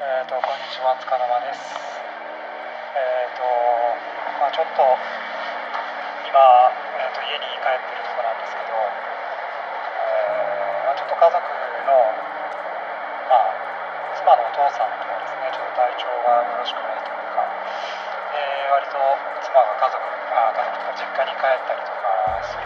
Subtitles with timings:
[0.00, 1.60] えーと、こんにちは、塚沼です。
[1.60, 3.44] えっ、ー、と、
[4.40, 4.80] まあちょっと
[6.24, 6.40] 今、
[6.96, 11.36] えーと、家に帰ってるとこなんですけど、えー、まあ、ちょっと家族
[11.84, 12.16] の、
[13.28, 13.52] まあ、
[14.16, 17.44] 妻のお父さんとですね、ちょっと体調がよろしくないというか、
[18.40, 18.96] えー、割と
[19.44, 22.64] 妻が家族、あ家族とか実家に帰ったりとかする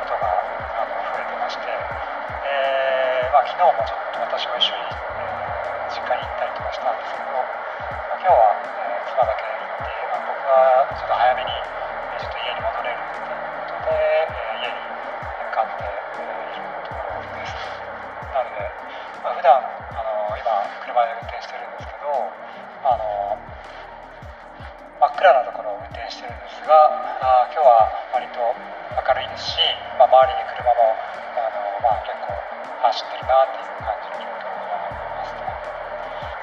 [0.00, 0.32] ことが
[0.80, 5.04] あの増えてまして、えー、まあ、昨日もちょっと私も一緒に、
[29.34, 29.58] ですし、
[29.98, 32.30] まあ、周りに車もあの、まあ、結構
[32.86, 35.50] 走ってるなっていう感じの状況がありますね。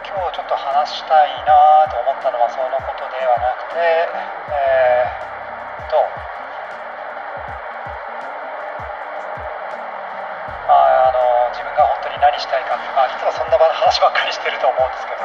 [0.03, 4.11] 今日ちょっと話したいなと思ったのはそのことではなくて、
[4.51, 6.03] えー、と
[10.67, 11.19] まあ、あの
[11.55, 15.23] 自分が本当に何したいかって、まあ、いつもそんな話ばっかりしてると思うんですけど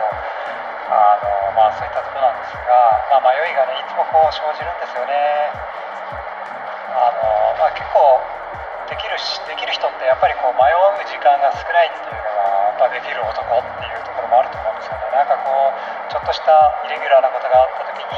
[0.91, 5.86] あの、まあ、そういったところなんですが、まあ、迷いがねいつもこう生じるんですよね。
[6.97, 8.01] あのまあ、結構
[8.89, 15.77] できるしできる人ってやっぱりこう迷う時間が少ないっていうのがやっぱできる男っていうところもあると思うんですよねなんかこう
[16.09, 17.37] ちょっとしたイレギュラーな。
[17.37, 18.17] ことがあった時に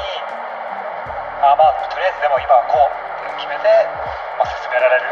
[1.43, 3.67] あまあとりあえずでも今はこうって決めて、
[4.39, 5.11] まあ、進められる、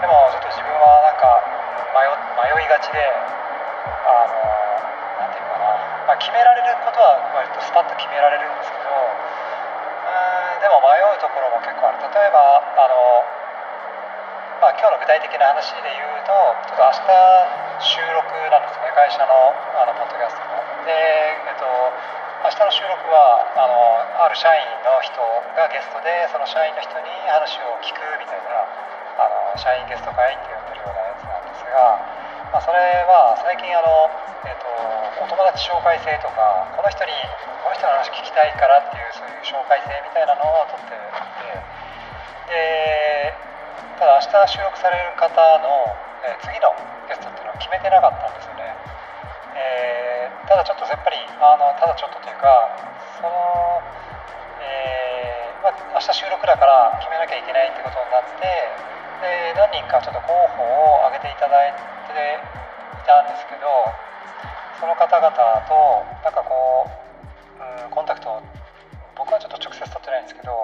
[0.00, 1.28] でもちょっと自分はなんか
[1.92, 2.08] 迷
[2.40, 4.32] 迷いがちであの
[5.20, 5.76] なんていうかな、
[6.08, 8.57] まあ、決められることは割とスパッと決められるん
[10.68, 13.24] でも迷うところも結構ある例えばあの、
[14.60, 16.36] まあ、今日の具体的な話で言うと
[16.68, 20.60] ちょっと明日収録なんですね会社のあのポッドキャストの。
[20.84, 21.64] で、えっと、
[22.44, 25.16] 明日の収録はあのある社員の人
[25.56, 28.68] がゲストでその社員の人に話を聞くみたいな
[29.24, 31.96] あの社員ゲスト会って呼んでるようなやつなんですが、
[32.52, 34.12] まあ、それは最近あの、
[34.44, 34.68] えっと、
[35.24, 37.16] お友達紹介制とかこの人に
[37.68, 41.52] の人の話聞きたいからっていうそういう紹介制みたいなのを取っていて
[42.48, 43.36] で
[44.00, 45.28] ただ明日収録される方
[45.60, 45.92] の、
[46.24, 46.72] えー、次の
[47.10, 48.72] ゲストっていうのは決めてなかったんですよね、
[49.52, 52.48] えー、ただちょっとやっぱりあのただちょっとというか
[53.20, 53.84] その、
[54.64, 58.48] えー、まあ、明日収録だから決めなきゃいけないってことになって
[59.20, 61.74] で何人かちょっと候補を挙げていただい
[62.08, 63.68] ていたんですけど
[64.80, 65.26] その方々
[65.68, 67.07] となんかこう、
[67.58, 68.42] うん、コンタクト
[69.18, 70.54] 僕はちょっと直接取ってないんですけど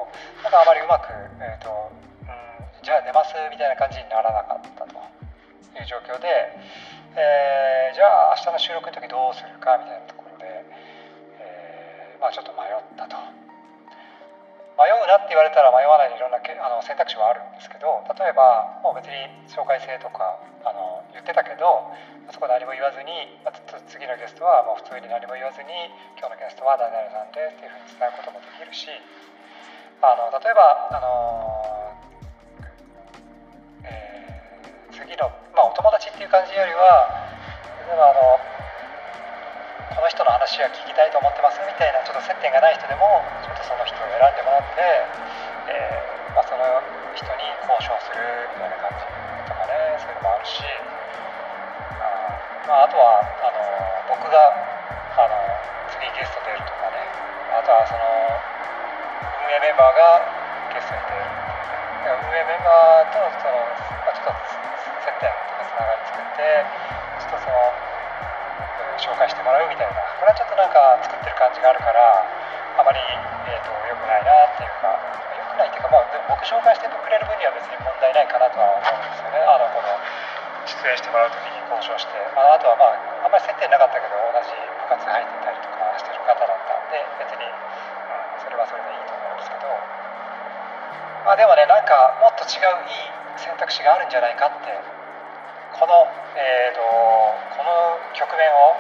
[0.43, 1.11] なんかあまりうまく、
[1.43, 1.91] えーと
[2.23, 6.31] うん、じゃあ寝ますみたいな感じにならなかったという状況で、
[7.19, 10.47] えー、じゃあ明日の収録の時どうするかみたいなところで、
[11.43, 13.44] えー、まあ、ちょっと迷ったと。
[14.75, 19.15] 迷うなって言われたら迷わないでいろんなあの選択肢はあるんですけど例えばもう別に
[19.47, 20.35] 紹介制とか
[20.67, 21.95] あの言ってたけど
[22.35, 25.71] そこ何も言わずに、まあ、次のゲストはもう普通に何も言わずに
[26.19, 28.91] 今日のゲストは誰々さんでっていうふうに伝えることもできるし
[30.03, 31.95] あの例えばあの、
[33.87, 37.15] えー、次の、まあ、お友達っていう感じよりは
[37.87, 38.54] 例えばあの
[39.95, 44.83] この人の話は聞きたいと思ってますみたいなちょっと接点がない人でもちょっとその人を選んでもらって、
[45.71, 46.67] えー、まあ、その
[47.15, 48.19] 人に交渉する
[48.59, 49.07] みたいな感じ
[49.47, 50.67] とかねそういうのもあるし、
[52.67, 54.51] まあ、あとはあの僕が
[55.15, 55.39] あの
[55.95, 56.99] 次ゲスト出るとかね
[57.55, 58.03] あとはその
[59.47, 63.63] 運営メンバーがゲストに出る運営メンバーとその、
[64.03, 64.43] まあ、ちょっと
[65.07, 66.84] 接点とかつながり作って
[69.05, 72.25] 紹介してもらうみたいなこれはちょっとなんか作ってる感じがあるから
[72.81, 72.97] あまり、
[73.53, 74.97] えーと、良くないなっていうか
[75.37, 79.45] 良くないっていうか、まあ、でも僕紹介してくれる分には別に問題ないかなとは思うんですよね。
[79.45, 79.93] あのこの
[80.65, 89.69] 出演してもらう時に交渉して、まあ、あとはまああんまり接点なかったけど同じ部活入ってたりとかしてる方だったんで別に、うん、それはそれでいいと思うんですけど。
[91.29, 94.73] まあでもねなんかもっと違ういい選択肢があるんじゃないかって
[95.75, 96.07] この、
[96.39, 96.81] えーと、
[97.59, 98.79] この局面を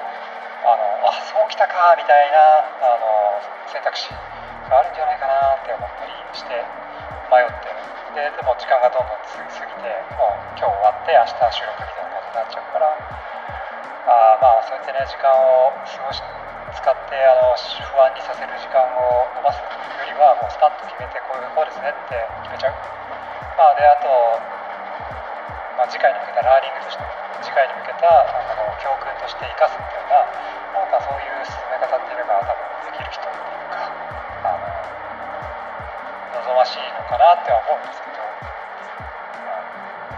[0.72, 3.37] のあそうきたかみたいなあの
[3.69, 4.08] 選択肢
[4.72, 6.64] があるんじゃないかなって思ったりして
[7.28, 7.69] 迷って
[8.16, 12.88] ででも時間がどんどん過ぎてもう今日終わって明日収録みたいな感じになっちゃうから
[14.08, 16.22] あまあそうやってね時間を過ごし
[16.75, 19.69] 使ってあの不安にさせる時間を延ばすよ
[20.08, 22.17] りはもうスパッと決めてこういうこうですねって
[22.49, 22.75] 決めちゃう。
[23.55, 24.08] まあ、であと
[25.74, 27.02] まあ、次回に向けたラーニングとして
[27.42, 30.22] 次回に向けたあの教訓として生かすみたいな
[30.74, 33.90] なんかそういう進め方っていうのが多分できる人っていうか
[34.46, 38.22] あの望ましいのかなっては思うんですけど、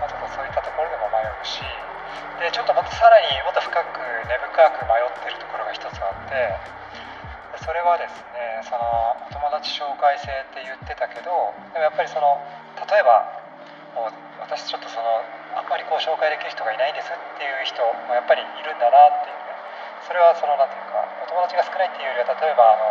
[0.00, 1.64] まあ、ちょっとそういったところでも迷うし
[2.40, 6.52] でちょっともっとさらにもっと深く根深く迷ってるところが一つあって
[7.56, 12.36] でそれはですねそのお友達紹介制って言ってたけどでもやっぱりその
[12.84, 13.24] 例えば
[13.96, 15.24] もう私ちょっとその
[15.56, 19.56] あんまりこう紹介できる人がいないんですっていう人もやっぱりいるんだなっていうね
[20.04, 22.84] それはその何て言うかお友達が少ないっていうよりは例えばあの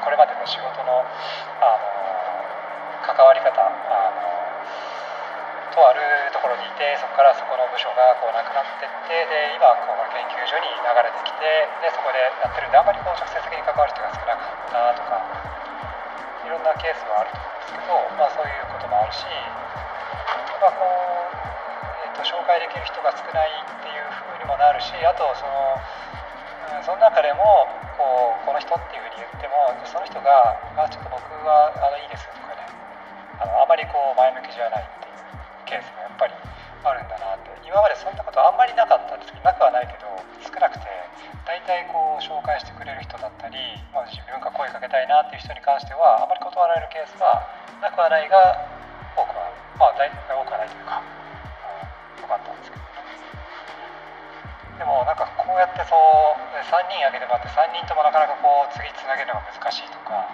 [0.00, 2.08] これまでの仕事のあの
[3.04, 3.68] 関わり方あ
[4.16, 4.38] の
[5.76, 6.00] とある
[6.32, 11.44] ところにいてそこからそこの部署がこうなくなってってで今この研究所に流れてきて
[11.84, 15.20] でそこでやってるんであんまりこう直接的に関わる人が少なかったとか
[16.42, 19.28] いろんなケースはあると思うんですけど、まあ、そういうこともあるし
[20.58, 20.82] まあこ
[21.36, 21.37] う
[22.48, 27.68] 介できる人が少ないっていうふうにもなるしあとその、うん、その中でも
[28.00, 32.64] こうこの人っていうふうに言ってもその人が「あちょっと僕はあのいいです」とかね
[33.36, 35.20] あのあまりこう前向きじゃないっていう
[35.68, 36.32] ケースもやっぱり
[36.88, 37.52] あるんだなって。
[37.68, 40.08] 今までそういったことあんまりなかったんですけどなくはないけど
[40.40, 40.88] 少なくて
[41.44, 43.60] 大体こう紹介してくれる人だったり、
[43.92, 47.44] まあ、自分が声かけたいなっていう人に関してはあまり断られるケースは
[47.84, 48.64] なくはないが
[49.12, 50.87] 多くはまあ大体多くはないというか、
[55.48, 60.28] こうやってそう3人挙げてもらって3人ともなかなかこう次つなげるのが難しいとか。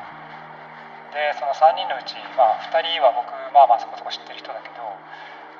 [1.14, 4.82] でその3人のうち、まあ、2人は僕まあまあそこそこ知ってる人だけど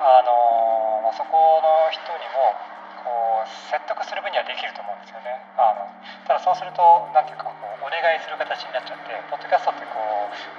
[0.03, 2.59] あの、ま、そこの人にも
[3.07, 5.39] こう説得する分にはできると思うんですよね。
[5.55, 5.87] あの
[6.27, 10.03] ただそうすると何ていうかこうお願いする形になっちゃってポッドキャストってこ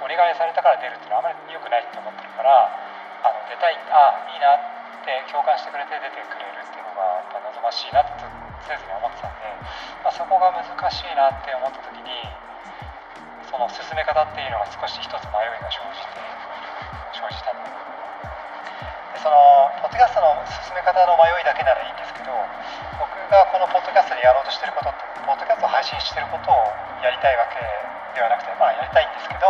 [0.00, 2.72] お願いされたから出るっていうのはあまり良くないって思ってるから
[3.20, 9.44] あの出たいあいいなって共感してくれて出てくれるっていうのがやっぱ望ましいなって常々思ってたんで、
[10.00, 12.08] まあ、そこが難しいなって思った時に
[13.50, 16.20] その進め方っていうのが少し一つ迷いが生じて
[17.16, 22.32] 生じたでそのポッドキャストの進め方の迷いだけならいいんですけど
[23.00, 26.54] 僕がこのポッドキャストでやろうとしてることってポッドキャストを配信してることを
[27.02, 27.58] やりたいわけ
[28.14, 29.48] ではなくてまあやりたいんですけど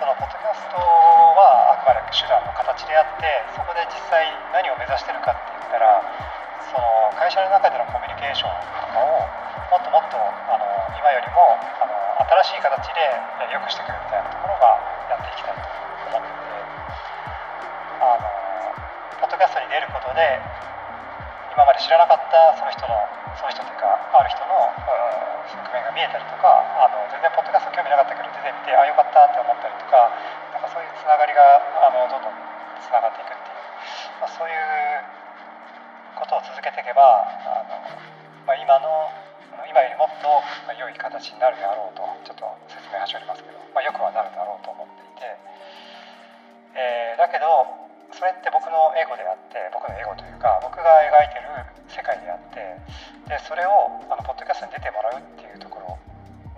[0.00, 6.02] そのポッドキャストはあくまで手段の形であってそこで実際何を目指してるかって言ったら
[6.72, 8.54] その会社の中でのコケーション
[9.02, 9.26] を
[9.74, 10.62] もっともっとあの
[10.94, 11.90] 今よりもあの
[12.46, 13.02] 新しい形で
[13.50, 14.78] 良くしていくみたいなところが
[15.10, 15.66] やっていきたいと
[16.14, 16.54] 思っていて
[17.98, 18.30] あの
[19.18, 20.38] ポッドキャストに出ることで
[21.50, 22.94] 今まで知らなかったその人の
[23.34, 30.14] その人というかある人の側面が見えたりとかあの全然ポッドキャスト興味なかったけど出てみてあよかったって思ったりとか
[30.54, 31.42] なんかそういうつながりが
[31.82, 32.38] あのどんどん
[32.78, 34.62] つながっていくっていう、まあ、そういう
[36.16, 37.02] ことを続けていけば
[37.46, 37.76] あの、
[38.46, 39.10] まあ、今の
[39.68, 40.28] 今よりもっと
[40.74, 45.28] 良い形になるであろうとちょっと説明はしおりますけど、まあ、よくはなるだろうと思っていて、
[46.74, 47.46] えー、だけど
[48.12, 51.48] それって僕のエゴであって僕のエゴというか僕が描いてる
[51.88, 52.60] 世界であって
[53.28, 55.96] でそれをあのポッドキャストに出てもらうっていうところ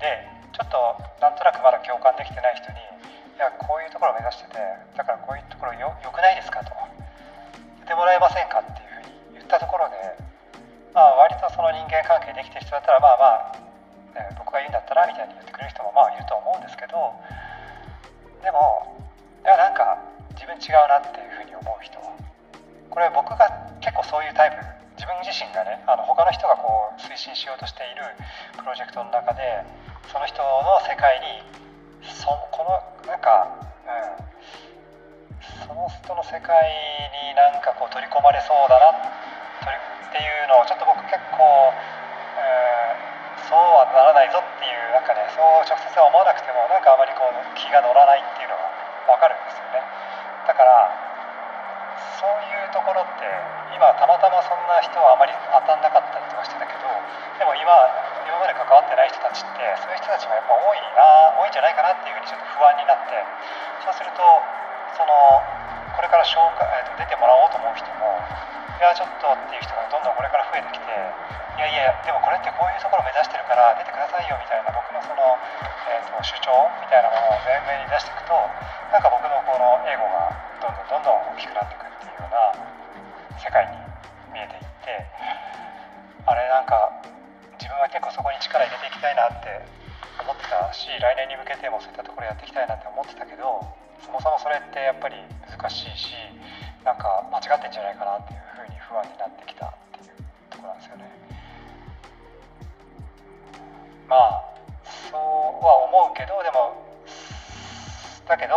[0.03, 4.59] でちょっとなんとなくまだ共感できてない人にいやこういうところを目指してて
[4.99, 6.71] だからこういうところよよくないですかと
[7.87, 8.74] 出てもらえませんかって
[9.55, 10.35] ったところで
[10.95, 16.95] まあ、割とその人間関係できてる人だったらまあまあ、ね、僕が言うんだったらみたいに言ってくれる人もまあいると思うんですけど
[18.47, 18.95] でも
[19.43, 19.99] いやなんか
[20.39, 23.43] 自分違うなっていうふうに思う人これ僕が
[23.83, 24.63] 結構そういうタイプ
[24.95, 28.07] 自分自身がねあの他の人がこう推進しようとしている
[28.55, 29.67] プロジェクトの中で
[30.15, 31.43] その人の世界に
[32.07, 32.79] そこの
[33.11, 33.51] なんか、
[33.83, 36.71] うん、その人の世界
[37.11, 41.75] になんかこう取り込まれそうだな取りっていうのをちょっと僕結構、
[42.39, 48.71] えー、そうはならないぞっていうなんかねそう直接は思わなくてもなんかあまりこう気が乗らないっていうのが
[49.15, 49.83] 分かるんですよね。
[50.47, 50.91] だから
[52.19, 53.27] そういうところって
[53.77, 56.87] 今たまたまそんな人はあまり当たんなかったりとかしてたけど
[57.37, 57.69] でも今
[58.25, 63.19] 今まで関わってない人たちってそういう人たちがやっぱ多いな多いんじゃないかなっていうふうにちょっと不安になって
[63.85, 64.23] そうすると
[64.97, 65.43] その
[65.93, 68.17] これから紹介、えー、と出てもらおうと思う人も
[68.83, 75.39] やちょっとっていう人がどんどんこれから増えてきていやいやでもこれってこういうところを目指してるから出てくださいよみたいな僕のその、
[75.87, 76.51] えーと、主張
[76.83, 78.35] みたいなものを前面に出していくと
[78.91, 82.51] なんか僕のこの英語がどんどんどんどん大きくなっていくっていうような
[83.39, 83.79] 世界に
[84.35, 85.07] 見えていって
[86.27, 86.91] あれなんか
[87.59, 89.63] 自分は結構そこに力入れていきたいなって
[90.19, 93.63] 思ってたし来年に向けてもそういったところやっていきたいなって思ってたけど
[94.03, 95.17] そもそもそれってやっぱり
[95.47, 96.15] 難しいし
[97.45, 100.17] 間違ってんじゃないかなっていうふうに不安になってきたっていう
[100.49, 101.05] とこなんですよね。
[104.09, 104.41] まあ
[105.13, 106.73] そうは思うけどでも
[108.25, 108.57] だけど、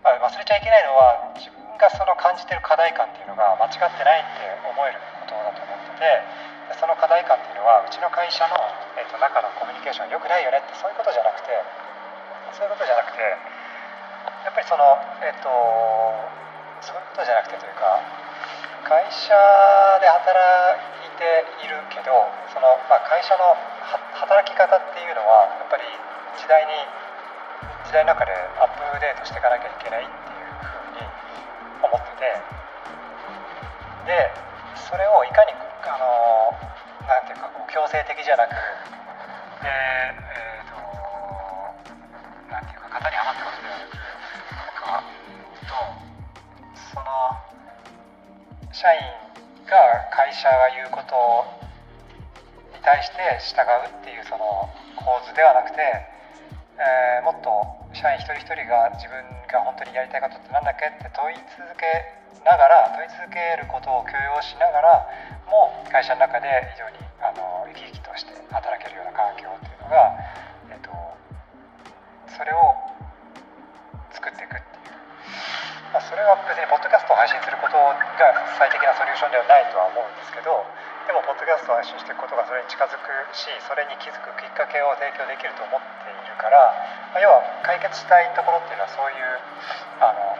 [0.00, 8.56] まあ、忘れちゃいけないのは自分がその感じてる課題感っていうのが間違ってないって思えることだと思っててその課題感っていうのはうちの会社の、
[8.96, 11.52] えーと、中のコミュニケーション良くないよねってそういうことじゃなくて
[12.56, 16.55] そういうことじゃなくてやっぱりそのえっ、ー、と
[16.86, 17.98] そういうことじゃなくてというか
[18.86, 19.34] 会社
[19.98, 22.14] で働いているけど
[22.54, 23.58] その、まあ、会社の
[24.14, 25.82] 働き方っていうのはやっぱり
[26.38, 26.86] 時代に
[27.82, 28.30] 時代の中で
[28.62, 31.02] アップデートしていかなきゃいけないっていうふうに
[31.90, 32.38] 思ってて
[34.06, 34.30] で
[34.78, 35.58] それをいかに
[35.90, 36.54] あの
[37.10, 40.78] なんていうかこう強制的じゃなくでえっ、ー、と
[42.54, 43.35] なんていうか型にはま
[48.76, 49.00] 社員
[49.64, 49.72] が
[50.12, 51.16] 会社が言うこと
[52.76, 54.68] に対して従うっていうその
[55.00, 57.48] 構図ではなくて、えー、もっと
[57.96, 59.16] 社員一人一人が自分
[59.48, 61.88] が本当にやりたいことって何だっけって問い続け
[62.44, 65.08] ながら問い続けることを許容しながら
[65.48, 66.44] も会社の中で
[66.76, 70.20] 非常にあの生き生きとして働けるような環境っていうのが、
[70.68, 70.92] えっと、
[72.28, 72.76] それを
[74.12, 74.75] 作っていくっていう、
[76.06, 77.98] それは別にポッドキャストを配信することが
[78.54, 80.62] 最適なソリューションではないとは思うんですけど
[81.06, 86.74] でもポッドキャストを配信していくことがそれに近づくしそれに気づくきっかけを提供できると思っているから、
[87.10, 89.22] まあ、要は解決したいところっていうのはそういう
[89.98, 90.38] あの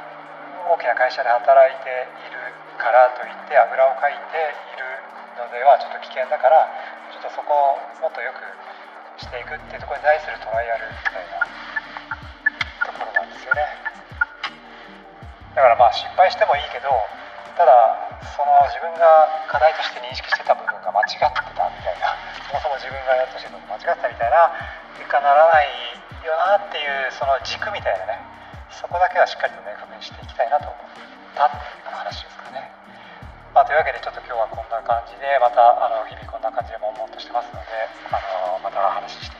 [0.71, 2.39] 大きな会社で働いている
[2.79, 4.39] からといってあぐらをかいて
[4.71, 4.87] いる
[5.35, 6.71] のではちょっと危険だから
[7.11, 8.43] ちょっとそこをもっとよく
[9.19, 11.43] していくっていうところに対するトライアルみたいな
[12.87, 13.86] ところなんですよね。
[15.57, 16.93] だからまあ失敗してもいいけど
[17.57, 17.73] ただ
[18.37, 22.13] その自分が課題として認識してた部分が間違ってたみたいな
[22.53, 24.53] そもそも自分がやっとしてたの間違ってたみたいな
[25.01, 25.73] 結果ならない
[26.29, 28.21] よなっていうその軸みたいなね
[28.69, 30.93] そこだけはしっかりと明確にしていきたいなと思っ
[31.33, 32.69] たっていう話ですかね。
[33.57, 37.73] まあ、というわけでちょっと今日はこんな感じでまたあの日々こんな感じで悶々としてますので
[38.13, 38.21] あ
[38.53, 39.33] のまた話し